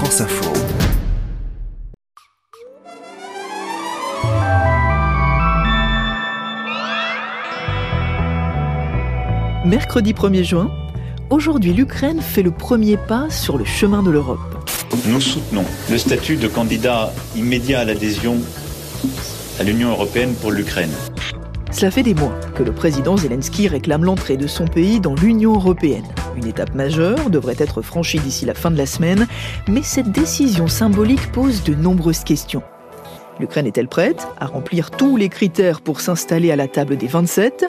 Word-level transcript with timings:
France 0.00 0.22
Info. 0.22 0.50
Mercredi 9.66 10.14
1er 10.14 10.42
juin, 10.42 10.70
aujourd'hui 11.28 11.74
l'Ukraine 11.74 12.22
fait 12.22 12.42
le 12.42 12.50
premier 12.50 12.96
pas 12.96 13.28
sur 13.28 13.58
le 13.58 13.66
chemin 13.66 14.02
de 14.02 14.08
l'Europe. 14.08 14.38
Nous 15.06 15.20
soutenons 15.20 15.66
le 15.90 15.98
statut 15.98 16.36
de 16.36 16.48
candidat 16.48 17.12
immédiat 17.36 17.80
à 17.80 17.84
l'adhésion 17.84 18.38
à 19.58 19.64
l'Union 19.64 19.90
européenne 19.90 20.32
pour 20.40 20.50
l'Ukraine. 20.50 20.94
Cela 21.72 21.90
fait 21.90 22.02
des 22.02 22.14
mois 22.14 22.32
que 22.54 22.62
le 22.62 22.72
président 22.72 23.18
Zelensky 23.18 23.68
réclame 23.68 24.04
l'entrée 24.06 24.38
de 24.38 24.46
son 24.46 24.64
pays 24.64 24.98
dans 24.98 25.14
l'Union 25.14 25.52
européenne. 25.56 26.06
Une 26.40 26.46
étape 26.46 26.74
majeure 26.74 27.28
devrait 27.28 27.56
être 27.58 27.82
franchie 27.82 28.18
d'ici 28.18 28.46
la 28.46 28.54
fin 28.54 28.70
de 28.70 28.78
la 28.78 28.86
semaine, 28.86 29.26
mais 29.68 29.82
cette 29.82 30.10
décision 30.10 30.68
symbolique 30.68 31.30
pose 31.32 31.62
de 31.64 31.74
nombreuses 31.74 32.24
questions. 32.24 32.62
L'Ukraine 33.38 33.66
est-elle 33.66 33.88
prête 33.88 34.26
à 34.38 34.46
remplir 34.46 34.90
tous 34.90 35.18
les 35.18 35.28
critères 35.28 35.82
pour 35.82 36.00
s'installer 36.00 36.50
à 36.50 36.56
la 36.56 36.66
table 36.66 36.96
des 36.96 37.08
27 37.08 37.66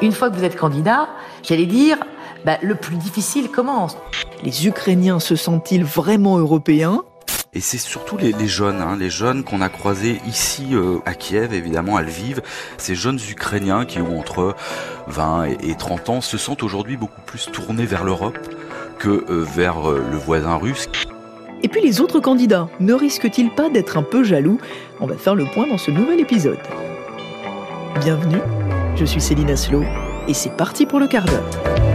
une 0.00 0.12
fois 0.12 0.30
que 0.30 0.36
vous 0.36 0.44
êtes 0.44 0.56
candidat, 0.56 1.08
j'allais 1.42 1.66
dire, 1.66 1.98
bah, 2.44 2.58
le 2.62 2.76
plus 2.76 2.94
difficile 2.94 3.50
commence. 3.50 3.96
Les 4.44 4.68
Ukrainiens 4.68 5.18
se 5.18 5.34
sentent-ils 5.34 5.84
vraiment 5.84 6.38
européens? 6.38 7.02
Et 7.54 7.60
c'est 7.60 7.78
surtout 7.78 8.16
les, 8.16 8.32
jeunes, 8.46 8.80
hein, 8.80 8.96
les 8.98 9.10
jeunes 9.10 9.42
qu'on 9.44 9.60
a 9.60 9.68
croisés 9.68 10.20
ici 10.26 10.68
euh, 10.72 10.98
à 11.06 11.14
Kiev, 11.14 11.54
évidemment 11.54 11.96
à 11.96 12.02
Lviv, 12.02 12.40
ces 12.76 12.94
jeunes 12.94 13.18
Ukrainiens 13.30 13.84
qui 13.84 14.00
ont 14.00 14.18
entre 14.18 14.54
20 15.06 15.46
et, 15.62 15.74
30 15.74 16.08
ans 16.10 16.20
se 16.20 16.36
sentent 16.36 16.62
aujourd'hui 16.62 16.96
beaucoup 16.96 17.22
plus 17.22 17.50
tournés 17.50 17.86
vers 17.86 18.04
l'Europe 18.04 18.38
que 18.98 19.24
euh, 19.30 19.44
vers 19.44 19.88
euh, 19.88 20.04
le 20.10 20.16
voisin 20.16 20.56
russe. 20.56 20.88
Et 21.62 21.68
puis 21.68 21.80
les 21.80 22.00
autres 22.00 22.20
candidats, 22.20 22.68
ne 22.80 22.92
risquent-ils 22.92 23.50
pas 23.50 23.68
d'être 23.70 23.96
un 23.96 24.02
peu 24.02 24.22
jaloux? 24.22 24.60
On 25.00 25.06
va 25.06 25.16
faire 25.16 25.34
le 25.34 25.44
point 25.46 25.66
dans 25.66 25.78
ce 25.78 25.90
nouvel 25.90 26.20
épisode. 26.20 26.58
Bienvenue 28.00 28.40
je 28.98 29.04
suis 29.04 29.20
Céline 29.20 29.50
Aslo 29.50 29.84
et 30.26 30.34
c'est 30.34 30.56
parti 30.56 30.84
pour 30.84 30.98
le 30.98 31.06
quart 31.06 31.24
d'heure. 31.24 31.87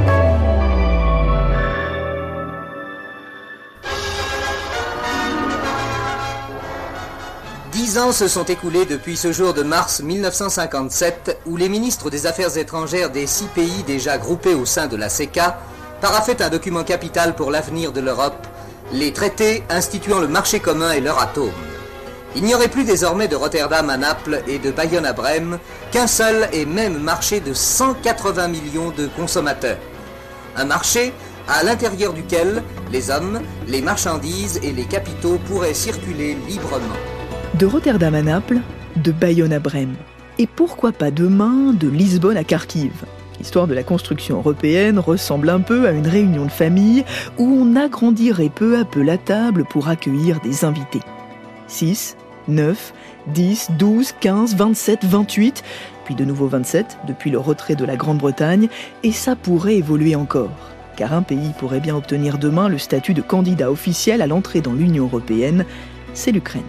Dix 7.94 7.99
ans 7.99 8.11
se 8.11 8.27
sont 8.27 8.45
écoulés 8.45 8.86
depuis 8.86 9.16
ce 9.16 9.31
jour 9.31 9.53
de 9.53 9.61
mars 9.61 10.02
1957 10.02 11.41
où 11.45 11.58
les 11.58 11.69
ministres 11.69 12.09
des 12.09 12.25
Affaires 12.25 12.58
étrangères 12.58 13.11
des 13.11 13.27
six 13.27 13.45
pays 13.45 13.83
déjà 13.86 14.17
groupés 14.17 14.55
au 14.55 14.66
sein 14.66 14.88
de 14.88 14.95
la 14.95 15.09
CECA 15.09 15.59
paraffaient 16.02 16.41
un 16.41 16.49
document 16.49 16.83
capital 16.83 17.36
pour 17.36 17.52
l'avenir 17.52 17.91
de 17.91 18.02
l'Europe, 18.02 18.47
les 18.94 19.14
traités 19.14 19.64
instituant 19.69 20.17
le 20.17 20.27
marché 20.27 20.59
commun 20.59 20.91
et 20.94 21.02
leur 21.02 21.21
atome. 21.21 21.52
Il 22.36 22.41
n'y 22.41 22.55
aurait 22.55 22.67
plus 22.67 22.83
désormais 22.83 23.27
de 23.27 23.36
Rotterdam 23.36 23.88
à 23.91 23.97
Naples 23.97 24.41
et 24.47 24.58
de 24.58 24.71
Bayonne 24.71 25.05
à 25.05 25.14
Brême 25.14 25.59
qu'un 25.91 26.08
seul 26.08 26.49
et 26.52 26.66
même 26.66 26.97
marché 26.97 27.41
de 27.41 27.53
180 27.53 28.47
millions 28.47 28.89
de 28.89 29.05
consommateurs. 29.05 29.77
Un 30.58 30.66
marché 30.66 31.14
à 31.47 31.61
l'intérieur 31.61 32.14
duquel 32.14 32.64
les 32.91 33.11
hommes, 33.11 33.41
les 33.67 33.83
marchandises 33.83 34.59
et 34.64 34.71
les 34.71 34.86
capitaux 34.86 35.38
pourraient 35.45 35.75
circuler 35.75 36.36
librement. 36.47 37.12
De 37.59 37.67
Rotterdam 37.67 38.15
à 38.15 38.23
Naples, 38.23 38.61
de 38.95 39.11
Bayonne 39.11 39.53
à 39.53 39.59
Brême. 39.59 39.93
Et 40.39 40.47
pourquoi 40.47 40.91
pas 40.91 41.11
demain 41.11 41.71
de 41.71 41.87
Lisbonne 41.87 42.35
à 42.35 42.43
Kharkiv? 42.43 43.05
L'histoire 43.37 43.67
de 43.67 43.75
la 43.75 43.83
construction 43.83 44.37
européenne 44.37 44.97
ressemble 44.97 45.51
un 45.51 45.59
peu 45.59 45.87
à 45.87 45.91
une 45.91 46.07
réunion 46.07 46.45
de 46.45 46.51
famille 46.51 47.05
où 47.37 47.43
on 47.43 47.75
agrandirait 47.75 48.49
peu 48.49 48.79
à 48.79 48.85
peu 48.85 49.03
la 49.03 49.19
table 49.19 49.65
pour 49.65 49.87
accueillir 49.87 50.39
des 50.39 50.65
invités. 50.65 51.01
6, 51.67 52.17
9, 52.47 52.91
10, 53.27 53.69
12, 53.77 54.13
15, 54.19 54.55
27, 54.55 55.05
28, 55.05 55.63
puis 56.05 56.15
de 56.15 56.25
nouveau 56.25 56.47
27 56.47 56.97
depuis 57.08 57.30
le 57.30 57.37
retrait 57.37 57.75
de 57.75 57.86
la 57.86 57.95
Grande-Bretagne, 57.95 58.67
et 59.03 59.11
ça 59.11 59.36
pourrait 59.36 59.75
évoluer 59.75 60.15
encore. 60.15 60.71
Car 60.95 61.13
un 61.13 61.21
pays 61.21 61.52
pourrait 61.59 61.81
bien 61.81 61.95
obtenir 61.95 62.39
demain 62.39 62.67
le 62.67 62.80
statut 62.80 63.13
de 63.13 63.21
candidat 63.21 63.69
officiel 63.69 64.23
à 64.23 64.27
l'entrée 64.27 64.61
dans 64.61 64.73
l'Union 64.73 65.03
européenne, 65.03 65.65
c'est 66.15 66.31
l'Ukraine. 66.31 66.63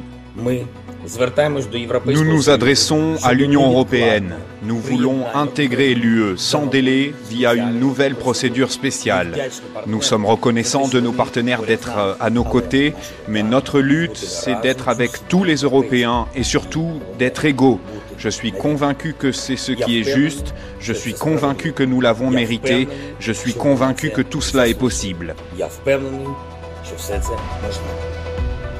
Nous 2.06 2.24
nous 2.24 2.50
adressons 2.50 3.16
à 3.22 3.34
l'Union 3.34 3.70
européenne. 3.70 4.34
Nous 4.62 4.78
voulons 4.78 5.26
intégrer 5.34 5.94
l'UE 5.94 6.36
sans 6.36 6.66
délai 6.66 7.14
via 7.28 7.54
une 7.54 7.78
nouvelle 7.78 8.14
procédure 8.14 8.72
spéciale. 8.72 9.50
Nous 9.86 10.02
sommes 10.02 10.24
reconnaissants 10.24 10.88
de 10.88 11.00
nos 11.00 11.12
partenaires 11.12 11.62
d'être 11.62 11.98
euh, 11.98 12.14
à 12.20 12.30
nos 12.30 12.44
côtés, 12.44 12.94
mais 13.28 13.42
notre 13.42 13.80
lutte, 13.80 14.16
c'est 14.16 14.60
d'être 14.62 14.88
avec 14.88 15.28
tous 15.28 15.44
les 15.44 15.56
Européens 15.56 16.26
et 16.34 16.42
surtout 16.42 17.00
d'être 17.18 17.44
égaux. 17.44 17.78
Je 18.16 18.28
suis 18.30 18.52
convaincu 18.52 19.14
que 19.18 19.30
c'est 19.30 19.56
ce 19.56 19.72
qui 19.72 20.00
est 20.00 20.04
juste, 20.04 20.54
je 20.80 20.92
suis 20.94 21.14
convaincu 21.14 21.72
que 21.72 21.82
nous 21.82 22.00
l'avons 22.00 22.30
mérité, 22.30 22.88
je 23.20 23.32
suis 23.32 23.52
convaincu 23.52 24.10
que 24.10 24.22
tout 24.22 24.40
cela 24.40 24.66
est 24.68 24.78
possible. 24.78 25.34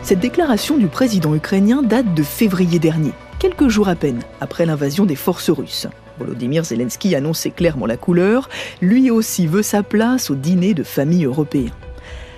Cette 0.04 0.20
déclaration 0.20 0.76
du 0.76 0.88
président 0.88 1.34
ukrainien 1.34 1.82
date 1.82 2.12
de 2.12 2.22
février 2.22 2.78
dernier, 2.78 3.12
quelques 3.38 3.68
jours 3.68 3.88
à 3.88 3.94
peine 3.94 4.20
après 4.38 4.66
l'invasion 4.66 5.06
des 5.06 5.16
forces 5.16 5.48
russes. 5.48 5.86
Volodymyr 6.18 6.62
Zelensky 6.62 7.14
annonçait 7.14 7.50
clairement 7.50 7.86
la 7.86 7.96
couleur, 7.96 8.50
lui 8.82 9.10
aussi 9.10 9.46
veut 9.46 9.62
sa 9.62 9.82
place 9.82 10.28
au 10.28 10.34
dîner 10.34 10.74
de 10.74 10.82
famille 10.82 11.24
européen. 11.24 11.70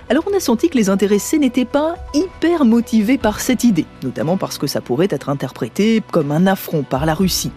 Alors 0.07 0.23
on 0.31 0.37
a 0.37 0.39
senti 0.39 0.69
que 0.69 0.77
les 0.77 0.89
intéressés 0.89 1.39
n'étaient 1.39 1.65
pas 1.65 1.95
hyper 2.13 2.63
motivés 2.63 3.17
par 3.17 3.41
cette 3.41 3.65
idée, 3.65 3.85
notamment 4.01 4.37
parce 4.37 4.57
que 4.57 4.65
ça 4.65 4.79
pourrait 4.79 5.09
être 5.09 5.27
interprété 5.27 6.01
comme 6.09 6.31
un 6.31 6.47
affront 6.47 6.83
par 6.83 7.05
la 7.05 7.15
Russie. 7.15 7.51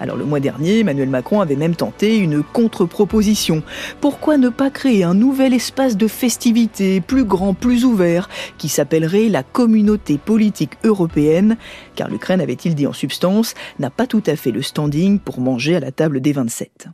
Alors 0.00 0.16
le 0.16 0.24
mois 0.24 0.40
dernier, 0.40 0.80
Emmanuel 0.80 1.08
Macron 1.08 1.40
avait 1.40 1.56
même 1.56 1.74
tenté 1.74 2.18
une 2.18 2.42
contre-proposition. 2.42 3.62
Pourquoi 4.00 4.36
ne 4.36 4.48
pas 4.48 4.70
créer 4.70 5.04
un 5.04 5.14
nouvel 5.14 5.54
espace 5.54 5.96
de 5.96 6.08
festivité 6.08 7.00
plus 7.00 7.24
grand, 7.24 7.54
plus 7.54 7.84
ouvert, 7.84 8.28
qui 8.58 8.68
s'appellerait 8.68 9.28
la 9.28 9.42
communauté 9.42 10.18
politique 10.18 10.74
européenne? 10.84 11.56
Car 11.94 12.08
l'Ukraine, 12.08 12.40
avait-il 12.40 12.74
dit 12.74 12.86
en 12.86 12.92
substance, 12.92 13.54
n'a 13.78 13.90
pas 13.90 14.06
tout 14.06 14.22
à 14.26 14.36
fait 14.36 14.52
le 14.52 14.62
standing 14.62 15.18
pour 15.18 15.40
manger 15.40 15.76
à 15.76 15.80
la 15.80 15.92
table 15.92 16.20
des 16.20 16.32
27 16.32 16.88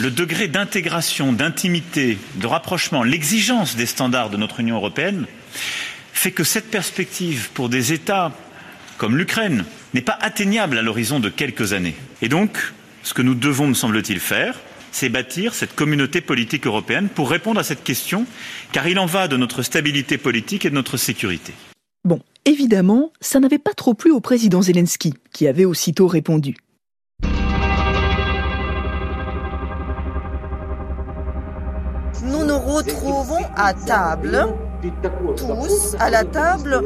le 0.00 0.12
degré 0.12 0.46
d'intégration, 0.46 1.32
d'intimité, 1.32 2.18
de 2.36 2.46
rapprochement, 2.46 3.02
l'exigence 3.02 3.74
des 3.74 3.86
standards 3.86 4.30
de 4.30 4.36
notre 4.36 4.60
Union 4.60 4.76
européenne 4.76 5.26
fait 6.12 6.30
que 6.30 6.44
cette 6.44 6.70
perspective 6.70 7.50
pour 7.52 7.68
des 7.68 7.92
États 7.92 8.32
comme 8.96 9.16
l'Ukraine, 9.16 9.64
n'est 9.94 10.02
pas 10.02 10.18
atteignable 10.20 10.78
à 10.78 10.82
l'horizon 10.82 11.20
de 11.20 11.28
quelques 11.28 11.72
années. 11.72 11.94
Et 12.22 12.28
donc, 12.28 12.58
ce 13.02 13.14
que 13.14 13.22
nous 13.22 13.34
devons, 13.34 13.68
me 13.68 13.74
semble-t-il, 13.74 14.20
faire, 14.20 14.58
c'est 14.92 15.08
bâtir 15.08 15.54
cette 15.54 15.74
communauté 15.74 16.20
politique 16.20 16.66
européenne 16.66 17.08
pour 17.08 17.30
répondre 17.30 17.60
à 17.60 17.64
cette 17.64 17.84
question, 17.84 18.26
car 18.72 18.88
il 18.88 18.98
en 18.98 19.06
va 19.06 19.28
de 19.28 19.36
notre 19.36 19.62
stabilité 19.62 20.18
politique 20.18 20.64
et 20.64 20.70
de 20.70 20.74
notre 20.74 20.96
sécurité. 20.96 21.52
Bon, 22.04 22.20
évidemment, 22.44 23.12
ça 23.20 23.40
n'avait 23.40 23.58
pas 23.58 23.74
trop 23.74 23.94
plu 23.94 24.10
au 24.10 24.20
président 24.20 24.62
Zelensky, 24.62 25.14
qui 25.32 25.46
avait 25.46 25.64
aussitôt 25.64 26.06
répondu. 26.06 26.56
Nous 32.24 32.44
nous 32.44 32.58
retrouvons 32.58 33.44
à 33.56 33.74
table 33.74 34.48
tous 35.36 35.96
à 35.98 36.10
la 36.10 36.24
table, 36.24 36.82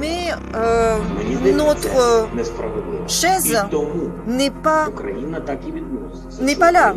mais 0.00 0.28
euh, 0.54 0.98
notre 1.54 2.28
chaise 3.06 3.56
n'est 4.26 4.50
pas 4.50 4.88
n'est 6.40 6.56
pas 6.56 6.72
là. 6.72 6.94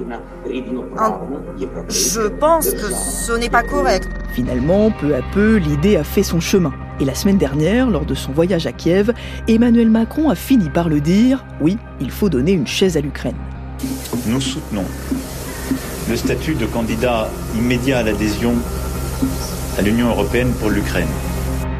Je 1.89 2.27
pense 2.27 2.71
que 2.71 2.91
ce 2.91 3.33
n'est 3.37 3.49
pas 3.49 3.63
correct. 3.63 4.09
Finalement, 4.33 4.91
peu 4.91 5.15
à 5.15 5.21
peu, 5.33 5.55
l'idée 5.57 5.97
a 5.97 6.03
fait 6.03 6.23
son 6.23 6.39
chemin. 6.39 6.73
Et 7.00 7.05
la 7.05 7.13
semaine 7.13 7.38
dernière, 7.38 7.89
lors 7.89 8.05
de 8.05 8.15
son 8.15 8.31
voyage 8.31 8.65
à 8.65 8.71
Kiev, 8.71 9.13
Emmanuel 9.47 9.89
Macron 9.89 10.29
a 10.29 10.35
fini 10.35 10.69
par 10.69 10.89
le 10.89 11.00
dire, 11.00 11.45
oui, 11.61 11.77
il 12.00 12.09
faut 12.09 12.29
donner 12.29 12.53
une 12.53 12.67
chaise 12.67 12.97
à 12.97 13.01
l'Ukraine. 13.01 13.35
Nous 14.25 14.41
soutenons 14.41 14.85
le 16.09 16.15
statut 16.15 16.55
de 16.55 16.65
candidat 16.65 17.29
immédiat 17.55 18.00
à 18.00 18.03
l'adhésion 18.03 18.53
à 19.77 19.81
l'Union 19.83 20.09
européenne 20.09 20.51
pour 20.59 20.69
l'Ukraine. 20.71 21.07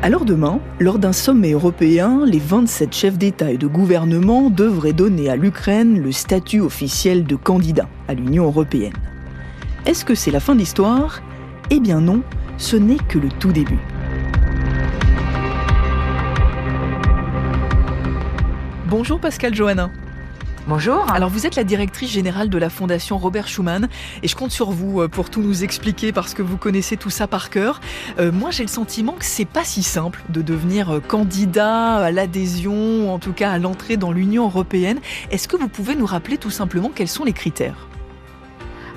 Alors 0.04 0.24
demain, 0.24 0.60
lors 0.80 1.00
d'un 1.00 1.14
sommet 1.14 1.52
européen, 1.52 2.24
les 2.26 2.38
27 2.38 2.94
chefs 2.94 3.18
d'État 3.18 3.52
et 3.52 3.58
de 3.58 3.66
gouvernement 3.66 4.52
devraient 4.52 4.94
donner 4.94 5.30
à 5.30 5.36
l'Ukraine 5.36 6.00
le 6.00 6.12
statut 6.12 6.62
officiel 6.62 7.26
de 7.26 7.36
candidat 7.36 7.90
à 8.08 8.14
l'Union 8.14 8.46
européenne. 8.46 8.94
Est-ce 9.88 10.06
que 10.06 10.14
c'est 10.14 10.30
la 10.30 10.40
fin 10.40 10.54
de 10.54 10.60
l'histoire? 10.60 11.22
Eh 11.72 11.80
bien 11.80 12.00
non, 12.00 12.22
ce 12.58 12.76
n'est 12.76 12.98
que 12.98 13.18
le 13.18 13.30
tout 13.30 13.52
début. 13.52 13.80
Bonjour 18.88 19.20
Pascal 19.20 19.56
Johannin. 19.56 19.92
Bonjour. 20.68 21.10
Alors 21.14 21.30
vous 21.30 21.46
êtes 21.46 21.56
la 21.56 21.64
directrice 21.64 22.12
générale 22.12 22.50
de 22.50 22.58
la 22.58 22.70
Fondation 22.70 23.18
Robert 23.18 23.48
Schuman 23.48 23.88
et 24.22 24.28
je 24.28 24.36
compte 24.36 24.52
sur 24.52 24.72
vous 24.72 25.00
euh, 25.00 25.08
pour 25.08 25.30
tout 25.30 25.42
nous 25.42 25.64
expliquer 25.64 26.12
parce 26.12 26.34
que 26.34 26.42
vous 26.42 26.58
connaissez 26.58 26.98
tout 26.98 27.10
ça 27.10 27.26
par 27.26 27.50
cœur. 27.50 27.80
Euh, 28.20 28.34
moi 28.34 28.52
j'ai 28.52 28.64
le 28.64 28.70
sentiment 28.70 29.14
que 29.14 29.24
c'est 29.24 29.46
pas 29.46 29.64
si 29.64 29.82
simple 29.82 30.22
de 30.28 30.42
devenir 30.42 30.96
euh, 30.96 31.00
candidat 31.00 31.96
à 31.96 32.12
l'adhésion, 32.12 33.14
en 33.14 33.18
tout 33.18 33.32
cas 33.32 33.52
à 33.52 33.60
l'entrée 33.60 33.96
dans 33.96 34.12
l'Union 34.12 34.44
européenne. 34.44 35.00
Est-ce 35.32 35.48
que 35.48 35.56
vous 35.56 35.70
pouvez 35.70 35.96
nous 35.96 36.06
rappeler 36.06 36.38
tout 36.38 36.52
simplement 36.52 36.92
quels 36.94 37.08
sont 37.08 37.24
les 37.24 37.32
critères? 37.32 37.88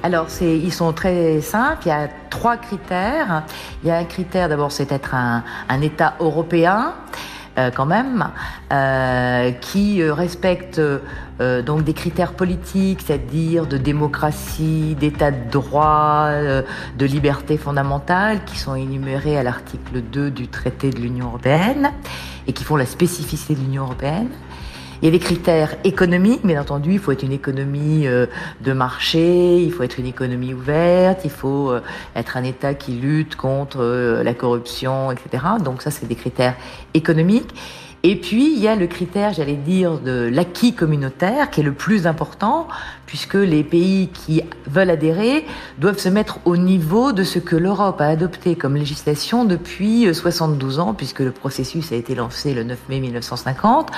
Alors, 0.02 0.26
ils 0.40 0.73
sont 0.73 0.93
très 0.93 1.40
simples. 1.40 1.82
Il 1.84 1.88
y 1.90 1.93
a 1.93 2.08
trois 2.31 2.56
critères. 2.56 3.44
Il 3.84 3.88
y 3.88 3.93
a 3.93 3.99
un 3.99 4.05
critère, 4.05 4.49
d'abord, 4.49 4.73
c'est 4.73 4.90
être 4.93 5.14
un, 5.14 5.44
un 5.69 5.81
État 5.82 6.14
européen. 6.20 6.94
Euh, 7.61 7.71
quand 7.71 7.87
même, 7.87 8.29
euh, 8.73 9.51
qui 9.53 10.03
euh, 10.03 10.12
respecte 10.12 10.81
donc 11.65 11.85
des 11.85 11.95
critères 11.95 12.35
politiques, 12.35 13.01
c'est-à-dire 13.07 13.67
de 13.67 13.79
démocratie, 13.79 14.95
d'état 15.01 15.31
de 15.31 15.51
droit, 15.51 16.29
de 16.31 17.07
liberté 17.07 17.57
fondamentale, 17.57 18.45
qui 18.45 18.59
sont 18.59 18.75
énumérés 18.75 19.39
à 19.39 19.43
l'article 19.43 20.03
2 20.03 20.31
du 20.31 20.49
traité 20.49 20.91
de 20.91 20.99
l'Union 20.99 21.29
européenne 21.29 21.93
et 22.47 22.53
qui 22.53 22.62
font 22.62 22.77
la 22.77 22.85
spécificité 22.85 23.55
de 23.55 23.61
l'Union 23.61 23.85
européenne. 23.85 24.29
Il 25.02 25.06
y 25.06 25.08
a 25.08 25.12
des 25.12 25.19
critères 25.19 25.76
économiques, 25.85 26.44
bien 26.44 26.61
entendu, 26.61 26.93
il 26.93 26.99
faut 26.99 27.11
être 27.11 27.23
une 27.23 27.32
économie 27.32 28.06
euh, 28.06 28.26
de 28.61 28.75
marché, 28.75 29.62
il 29.62 29.73
faut 29.73 29.82
être 29.82 29.99
une 29.99 30.06
économie 30.06 30.52
ouverte, 30.52 31.23
il 31.25 31.31
faut 31.31 31.70
euh, 31.70 31.81
être 32.14 32.37
un 32.37 32.44
État 32.44 32.75
qui 32.75 32.93
lutte 32.93 33.35
contre 33.35 33.79
euh, 33.81 34.23
la 34.23 34.35
corruption, 34.35 35.11
etc. 35.11 35.43
Donc 35.64 35.81
ça, 35.81 35.91
c'est 35.91 36.06
des 36.06 36.17
critères 36.17 36.55
économiques. 36.93 37.55
Et 38.02 38.17
puis, 38.17 38.52
il 38.55 38.58
y 38.61 38.69
a 38.69 38.76
le 38.76 38.87
critère, 38.87 39.32
j'allais 39.32 39.56
dire, 39.56 39.99
de 39.99 40.29
l'acquis 40.31 40.75
communautaire, 40.75 41.50
qui 41.50 41.61
est 41.61 41.64
le 41.64 41.73
plus 41.73 42.06
important, 42.06 42.69
puisque 43.11 43.35
les 43.35 43.65
pays 43.65 44.07
qui 44.07 44.41
veulent 44.69 44.89
adhérer 44.89 45.45
doivent 45.79 45.99
se 45.99 46.09
mettre 46.09 46.39
au 46.45 46.57
niveau 46.57 47.11
de 47.11 47.25
ce 47.25 47.41
que 47.41 47.57
l'Europe 47.57 48.01
a 48.01 48.07
adopté 48.07 48.55
comme 48.55 48.77
législation 48.77 49.45
depuis 49.45 50.15
72 50.15 50.79
ans, 50.79 50.95
puisque 50.95 51.19
le 51.19 51.33
processus 51.33 51.91
a 51.91 51.97
été 51.97 52.15
lancé 52.15 52.55
le 52.55 52.62
9 52.62 52.79
mai 52.89 53.01
1950. 53.01 53.91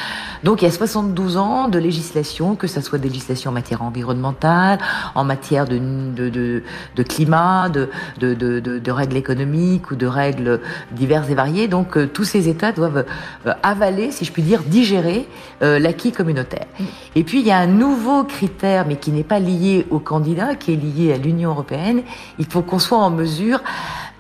Donc, 0.45 0.63
il 0.63 0.65
y 0.65 0.69
a 0.69 0.71
72 0.71 1.37
ans 1.37 1.69
de 1.69 1.79
législation, 1.79 2.57
que 2.57 2.67
ce 2.67 2.81
soit 2.81 2.99
des 2.99 3.11
législations 3.11 3.51
en 3.51 3.55
matière 3.55 3.83
environnementale, 3.83 4.79
en 5.15 5.25
matière 5.25 5.67
de, 5.67 5.77
de, 5.77 6.31
de, 6.31 6.63
de 6.97 7.03
climat, 7.03 7.69
de, 7.69 7.91
de, 8.19 8.91
règles 8.91 9.19
économiques 9.19 9.91
ou 9.91 9.95
de 9.95 10.07
règles 10.07 10.59
diverses 10.93 11.29
et 11.29 11.35
variées. 11.35 11.69
Donc, 11.69 11.99
euh, 11.99 12.07
tous 12.07 12.25
ces 12.25 12.49
États 12.49 12.73
doivent 12.73 13.05
euh, 13.47 13.53
avaler 13.63 14.11
si 14.11 14.25
je 14.25 14.33
puis 14.33 14.43
dire, 14.43 14.63
digérer 14.63 15.29
euh, 15.63 15.79
l'acquis 15.79 16.13
communautaire. 16.13 16.67
Mm. 16.81 16.85
Et 17.17 17.25
puis 17.25 17.41
il 17.41 17.47
y 17.47 17.51
a 17.51 17.59
un 17.59 17.67
nouveau 17.67 18.25
critère, 18.25 18.87
mais 18.87 18.97
qui 19.03 19.11
n'est 19.11 19.25
pas 19.25 19.41
lié 19.41 19.85
au 19.91 19.99
candidat, 19.99 20.55
qui 20.55 20.73
est 20.73 20.77
lié 20.77 21.13
à 21.13 21.19
l'Union 21.19 21.51
européenne. 21.51 22.03
Il 22.39 22.47
faut 22.47 22.63
qu'on 22.63 22.79
soit 22.79 22.99
en 22.99 23.11
mesure 23.11 23.61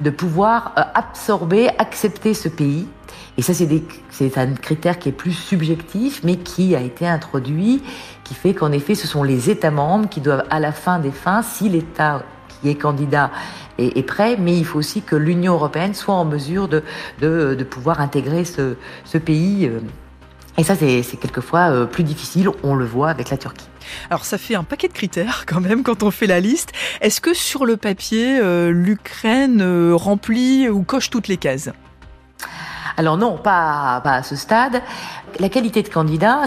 de 0.00 0.10
pouvoir 0.10 0.72
euh, 0.76 0.82
absorber, 0.94 1.68
accepter 1.78 2.34
ce 2.34 2.48
pays. 2.48 2.86
Et 3.38 3.42
ça, 3.42 3.54
c'est 3.54 4.38
un 4.38 4.52
critère 4.52 4.98
qui 4.98 5.08
est 5.08 5.12
plus 5.12 5.32
subjectif, 5.32 6.20
mais 6.24 6.36
qui 6.36 6.76
a 6.76 6.80
été 6.80 7.08
introduit, 7.08 7.82
qui 8.24 8.34
fait 8.34 8.52
qu'en 8.52 8.72
effet, 8.72 8.94
ce 8.94 9.06
sont 9.06 9.22
les 9.22 9.48
États 9.48 9.70
membres 9.70 10.08
qui 10.08 10.20
doivent, 10.20 10.44
à 10.50 10.60
la 10.60 10.72
fin 10.72 10.98
des 10.98 11.12
fins, 11.12 11.40
si 11.40 11.70
l'État 11.70 12.22
qui 12.60 12.68
est 12.68 12.74
candidat 12.74 13.30
est, 13.78 14.06
prêt, 14.06 14.36
mais 14.38 14.56
il 14.56 14.64
faut 14.64 14.78
aussi 14.78 15.00
que 15.00 15.16
l'Union 15.16 15.54
européenne 15.54 15.94
soit 15.94 16.14
en 16.14 16.26
mesure 16.26 16.68
de, 16.68 17.64
pouvoir 17.70 18.00
intégrer 18.00 18.44
ce, 18.44 18.74
ce 19.04 19.18
pays. 19.18 19.66
Euh. 19.66 19.80
Et 20.58 20.64
ça, 20.64 20.74
c'est 20.76 21.02
quelquefois 21.18 21.70
euh, 21.70 21.86
plus 21.86 22.04
difficile, 22.04 22.50
on 22.62 22.74
le 22.74 22.84
voit 22.84 23.08
avec 23.08 23.30
la 23.30 23.38
Turquie. 23.38 23.71
Alors 24.10 24.24
ça 24.24 24.38
fait 24.38 24.54
un 24.54 24.64
paquet 24.64 24.88
de 24.88 24.92
critères 24.92 25.44
quand 25.46 25.60
même 25.60 25.82
quand 25.82 26.02
on 26.02 26.10
fait 26.10 26.26
la 26.26 26.40
liste. 26.40 26.72
Est-ce 27.00 27.20
que 27.20 27.34
sur 27.34 27.66
le 27.66 27.76
papier, 27.76 28.38
euh, 28.40 28.70
l'Ukraine 28.70 29.92
remplit 29.92 30.68
ou 30.68 30.82
coche 30.82 31.10
toutes 31.10 31.28
les 31.28 31.36
cases? 31.36 31.70
Alors 32.96 33.16
non, 33.16 33.38
pas, 33.38 34.00
pas 34.04 34.14
à 34.14 34.22
ce 34.22 34.36
stade. 34.36 34.82
La 35.38 35.48
qualité 35.48 35.82
de 35.82 35.88
candidat, 35.88 36.42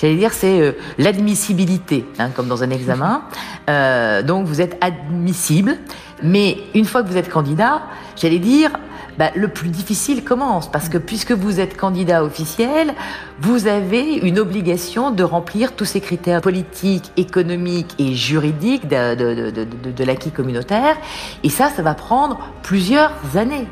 j'allais 0.00 0.16
dire, 0.16 0.32
c'est 0.32 0.60
euh, 0.60 0.72
l'admissibilité, 0.98 2.06
hein, 2.18 2.30
comme 2.30 2.48
dans 2.48 2.62
un 2.62 2.70
examen. 2.70 3.22
Euh, 3.70 4.22
donc 4.24 4.46
vous 4.46 4.60
êtes 4.60 4.76
admissible, 4.80 5.76
mais 6.20 6.58
une 6.74 6.84
fois 6.84 7.04
que 7.04 7.08
vous 7.08 7.16
êtes 7.16 7.30
candidat, 7.30 7.82
j'allais 8.16 8.40
dire, 8.40 8.72
bah, 9.18 9.30
le 9.34 9.48
plus 9.48 9.68
difficile 9.68 10.24
commence 10.24 10.70
parce 10.70 10.88
que 10.88 10.98
puisque 10.98 11.32
vous 11.32 11.60
êtes 11.60 11.76
candidat 11.76 12.24
officiel, 12.24 12.94
vous 13.40 13.66
avez 13.66 14.14
une 14.14 14.38
obligation 14.38 15.10
de 15.10 15.22
remplir 15.22 15.74
tous 15.74 15.84
ces 15.84 16.00
critères 16.00 16.40
politiques, 16.40 17.12
économiques 17.16 17.94
et 17.98 18.14
juridiques 18.14 18.88
de, 18.88 20.04
l'acquis 20.04 20.30
communautaire. 20.30 20.96
Et 21.42 21.50
ça, 21.50 21.68
ça 21.68 21.82
va 21.82 21.94
prendre 21.94 22.38
plusieurs 22.62 23.12
années. 23.36 23.66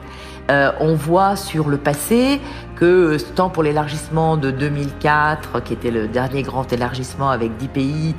Euh, 0.50 0.72
on 0.80 0.94
voit 0.94 1.36
sur 1.36 1.68
le 1.68 1.76
passé 1.76 2.40
que 2.74 3.16
tant 3.34 3.50
pour 3.50 3.62
l'élargissement 3.62 4.36
de 4.36 4.50
2004, 4.50 5.62
qui 5.62 5.74
était 5.74 5.90
le 5.90 6.08
dernier 6.08 6.42
grand 6.42 6.72
élargissement 6.72 7.30
avec 7.30 7.56
10 7.56 7.68
pays, 7.68 8.14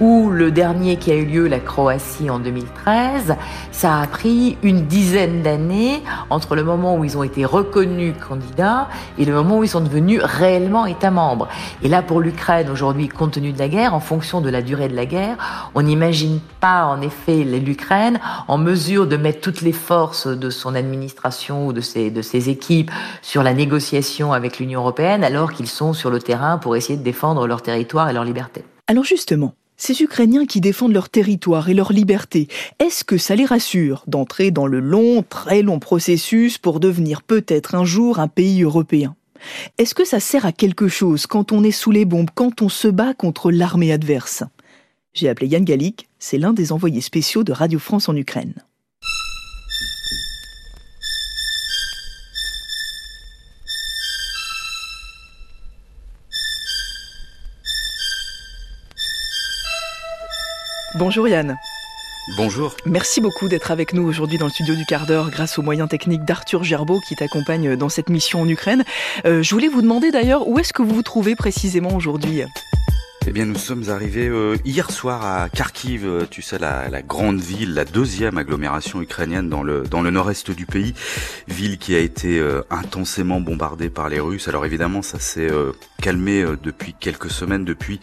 ou 0.00 0.30
le 0.30 0.50
dernier 0.50 0.96
qui 0.96 1.10
a 1.10 1.14
eu 1.14 1.24
lieu, 1.24 1.46
la 1.46 1.60
Croatie 1.60 2.30
en 2.30 2.38
2013, 2.38 3.36
ça 3.72 4.00
a 4.00 4.06
pris 4.06 4.58
une 4.62 4.86
dizaine 4.86 5.42
d'années 5.42 6.02
entre 6.30 6.56
le 6.56 6.64
moment 6.64 6.96
où 6.96 7.04
ils 7.04 7.16
ont 7.16 7.22
été 7.22 7.44
reconnus 7.44 8.14
candidats 8.28 8.88
et 9.18 9.24
le 9.24 9.32
moment 9.32 9.58
où 9.58 9.64
ils 9.64 9.68
sont 9.68 9.80
devenus 9.80 10.20
réellement 10.22 10.86
États 10.86 11.10
membres. 11.10 11.48
Et 11.82 11.88
là, 11.88 12.02
pour 12.02 12.20
l'Ukraine, 12.20 12.70
aujourd'hui, 12.70 13.08
compte 13.08 13.32
tenu 13.32 13.52
de 13.52 13.58
la 13.58 13.68
guerre, 13.68 13.94
en 13.94 14.00
fonction 14.00 14.40
de 14.40 14.50
la 14.50 14.62
durée 14.62 14.88
de 14.88 14.96
la 14.96 15.06
guerre, 15.06 15.70
on 15.74 15.82
n'imagine 15.82 16.40
pas, 16.60 16.86
en 16.86 17.00
effet, 17.00 17.44
l'Ukraine 17.44 18.20
en 18.48 18.58
mesure 18.58 19.06
de 19.06 19.16
mettre 19.16 19.40
toutes 19.40 19.62
les 19.62 19.72
forces 19.72 20.26
de 20.26 20.50
son 20.50 20.74
administration 20.74 21.66
ou 21.66 21.72
de 21.72 21.80
ses, 21.80 22.10
de 22.10 22.22
ses 22.22 22.50
équipes 22.50 22.90
sur 23.22 23.42
la 23.42 23.54
négociation 23.54 24.32
avec 24.32 24.58
l'Union 24.58 24.80
européenne, 24.80 25.24
alors 25.24 25.52
qu'ils 25.52 25.68
sont 25.68 25.92
sur 25.92 26.10
le 26.10 26.20
terrain 26.20 26.58
pour 26.58 26.76
essayer 26.76 26.98
de 26.98 27.04
défendre 27.04 27.46
leur 27.46 27.62
territoire 27.62 28.08
et 28.08 28.12
leur 28.12 28.24
liberté. 28.24 28.64
Alors 28.88 29.04
justement, 29.04 29.54
ces 29.76 30.02
Ukrainiens 30.02 30.46
qui 30.46 30.60
défendent 30.60 30.92
leur 30.92 31.08
territoire 31.08 31.68
et 31.68 31.74
leur 31.74 31.92
liberté, 31.92 32.48
est-ce 32.78 33.04
que 33.04 33.18
ça 33.18 33.36
les 33.36 33.44
rassure 33.44 34.04
d'entrer 34.06 34.50
dans 34.50 34.66
le 34.66 34.80
long, 34.80 35.22
très 35.28 35.62
long 35.62 35.78
processus 35.78 36.58
pour 36.58 36.80
devenir 36.80 37.22
peut-être 37.22 37.74
un 37.74 37.84
jour 37.84 38.18
un 38.18 38.28
pays 38.28 38.62
européen? 38.62 39.14
Est-ce 39.78 39.94
que 39.94 40.04
ça 40.04 40.20
sert 40.20 40.46
à 40.46 40.52
quelque 40.52 40.88
chose 40.88 41.26
quand 41.26 41.52
on 41.52 41.62
est 41.62 41.70
sous 41.70 41.90
les 41.90 42.04
bombes, 42.04 42.30
quand 42.34 42.62
on 42.62 42.68
se 42.68 42.88
bat 42.88 43.14
contre 43.14 43.50
l'armée 43.50 43.92
adverse? 43.92 44.42
J'ai 45.12 45.28
appelé 45.28 45.48
Yann 45.48 45.64
Galik, 45.64 46.08
c'est 46.18 46.38
l'un 46.38 46.52
des 46.52 46.72
envoyés 46.72 47.00
spéciaux 47.00 47.44
de 47.44 47.52
Radio 47.52 47.78
France 47.78 48.08
en 48.08 48.16
Ukraine. 48.16 48.54
Bonjour 60.98 61.28
Yann. 61.28 61.58
Bonjour. 62.38 62.74
Merci 62.86 63.20
beaucoup 63.20 63.48
d'être 63.48 63.70
avec 63.70 63.92
nous 63.92 64.02
aujourd'hui 64.02 64.38
dans 64.38 64.46
le 64.46 64.50
studio 64.50 64.74
du 64.74 64.86
quart 64.86 65.06
d'heure 65.06 65.30
grâce 65.30 65.58
aux 65.58 65.62
moyens 65.62 65.90
techniques 65.90 66.24
d'Arthur 66.24 66.64
Gerbeau 66.64 67.00
qui 67.00 67.14
t'accompagne 67.14 67.76
dans 67.76 67.90
cette 67.90 68.08
mission 68.08 68.40
en 68.40 68.48
Ukraine. 68.48 68.82
Euh, 69.26 69.42
je 69.42 69.54
voulais 69.54 69.68
vous 69.68 69.82
demander 69.82 70.10
d'ailleurs 70.10 70.48
où 70.48 70.58
est-ce 70.58 70.72
que 70.72 70.80
vous 70.80 70.94
vous 70.94 71.02
trouvez 71.02 71.36
précisément 71.36 71.94
aujourd'hui? 71.94 72.44
Eh 73.28 73.32
bien, 73.32 73.44
nous 73.44 73.58
sommes 73.58 73.88
arrivés 73.88 74.28
euh, 74.28 74.56
hier 74.64 74.88
soir 74.92 75.24
à 75.24 75.48
Kharkiv, 75.48 76.06
euh, 76.06 76.26
tu 76.30 76.42
sais, 76.42 76.60
la, 76.60 77.02
grande 77.02 77.40
ville, 77.40 77.74
la 77.74 77.84
deuxième 77.84 78.38
agglomération 78.38 79.02
ukrainienne 79.02 79.48
dans 79.48 79.64
le 79.64 79.82
dans 79.82 80.00
le 80.00 80.10
nord-est 80.10 80.52
du 80.52 80.64
pays, 80.64 80.94
ville 81.48 81.78
qui 81.78 81.96
a 81.96 81.98
été 81.98 82.38
euh, 82.38 82.62
intensément 82.70 83.40
bombardée 83.40 83.90
par 83.90 84.08
les 84.08 84.20
Russes. 84.20 84.46
Alors 84.46 84.64
évidemment, 84.64 85.02
ça 85.02 85.18
s'est 85.18 85.50
calmé 86.00 86.44
depuis 86.62 86.94
quelques 86.94 87.30
semaines, 87.30 87.64
depuis 87.64 88.00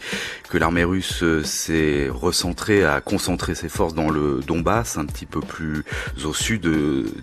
que 0.50 0.58
l'armée 0.58 0.84
russe 0.84 1.24
s'est 1.42 2.08
recentrée, 2.10 2.84
a 2.84 3.00
concentré 3.00 3.54
ses 3.54 3.70
forces 3.70 3.94
dans 3.94 4.10
le 4.10 4.40
Donbass, 4.46 4.98
un 4.98 5.06
petit 5.06 5.26
peu 5.26 5.40
plus 5.40 5.84
au 6.22 6.34
sud 6.34 6.68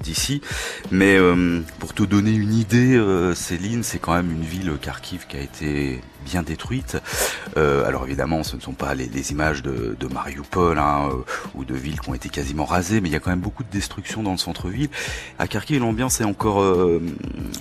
d'ici. 0.01 0.41
Mais 0.89 1.19
pour 1.79 1.93
te 1.93 2.03
donner 2.03 2.31
une 2.31 2.53
idée, 2.53 2.99
Céline, 3.35 3.83
c'est 3.83 3.99
quand 3.99 4.13
même 4.13 4.31
une 4.31 4.43
ville 4.43 4.71
Kharkiv 4.81 5.27
qui 5.27 5.37
a 5.37 5.41
été 5.41 6.01
bien 6.23 6.43
détruite. 6.43 6.97
Euh, 7.57 7.85
alors 7.85 8.05
évidemment, 8.05 8.43
ce 8.43 8.55
ne 8.55 8.61
sont 8.61 8.73
pas 8.73 8.93
les, 8.95 9.31
images 9.31 9.61
de, 9.61 9.95
de 9.99 10.07
Mariupol 10.07 10.77
hein, 10.77 11.09
euh, 11.11 11.23
ou 11.55 11.65
de 11.65 11.75
villes 11.75 11.99
qui 11.99 12.09
ont 12.09 12.13
été 12.13 12.29
quasiment 12.29 12.65
rasées, 12.65 13.01
mais 13.01 13.09
il 13.09 13.11
y 13.11 13.15
a 13.15 13.19
quand 13.19 13.29
même 13.29 13.39
beaucoup 13.39 13.63
de 13.63 13.69
destruction 13.69 14.23
dans 14.23 14.31
le 14.31 14.37
centre-ville. 14.37 14.89
À 15.39 15.47
Kharkiv, 15.47 15.79
l'ambiance 15.79 16.21
est 16.21 16.25
encore 16.25 16.61
euh, 16.61 17.01